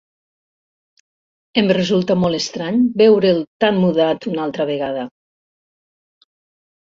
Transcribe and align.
Em 1.61 1.67
resulta 1.77 2.15
molt 2.21 2.37
estrany 2.37 2.79
veure'l 3.01 3.43
tan 3.65 3.77
mudat 3.83 4.27
una 4.31 4.41
altra 4.45 4.67
vegada. 4.73 5.03